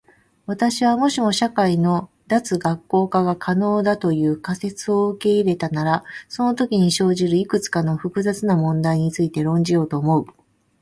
[0.47, 10.25] 私は、もしも社会の脱学校化が可能だという仮説を受け入れたならそのときに生じるいくつかの複雑な問題について論じようと思う。